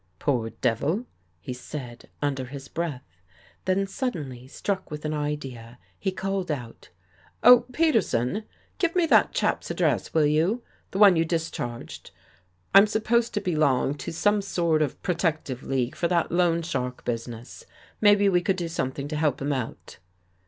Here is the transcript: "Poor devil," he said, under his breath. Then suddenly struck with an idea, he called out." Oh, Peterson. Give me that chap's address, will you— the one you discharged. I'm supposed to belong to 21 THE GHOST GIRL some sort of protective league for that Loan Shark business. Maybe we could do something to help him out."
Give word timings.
"Poor 0.17 0.49
devil," 0.49 1.05
he 1.39 1.53
said, 1.53 2.09
under 2.23 2.45
his 2.45 2.67
breath. 2.67 3.05
Then 3.65 3.85
suddenly 3.85 4.47
struck 4.47 4.89
with 4.89 5.05
an 5.05 5.13
idea, 5.13 5.77
he 5.99 6.11
called 6.11 6.49
out." 6.49 6.89
Oh, 7.43 7.67
Peterson. 7.71 8.45
Give 8.79 8.95
me 8.95 9.05
that 9.05 9.31
chap's 9.31 9.69
address, 9.69 10.11
will 10.11 10.25
you— 10.25 10.63
the 10.89 10.97
one 10.97 11.15
you 11.17 11.23
discharged. 11.23 12.09
I'm 12.73 12.87
supposed 12.87 13.35
to 13.35 13.41
belong 13.41 13.93
to 13.99 14.05
21 14.05 14.05
THE 14.05 14.11
GHOST 14.11 14.23
GIRL 14.23 14.23
some 14.23 14.41
sort 14.41 14.81
of 14.81 15.03
protective 15.03 15.61
league 15.61 15.95
for 15.95 16.07
that 16.07 16.31
Loan 16.31 16.63
Shark 16.63 17.05
business. 17.05 17.65
Maybe 18.01 18.27
we 18.27 18.41
could 18.41 18.57
do 18.57 18.69
something 18.69 19.07
to 19.07 19.15
help 19.15 19.39
him 19.39 19.53
out." 19.53 19.99